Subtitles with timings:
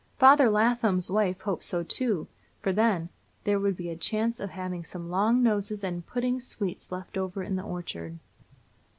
[0.17, 2.27] Father Lathem's wife hoped so too,
[2.59, 3.09] for then
[3.43, 7.43] "there would be a chance of having some Long noses and Pudding sweets left over
[7.43, 8.17] in the orchard."